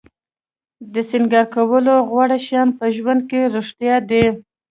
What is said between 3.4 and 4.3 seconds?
رښتیا دي.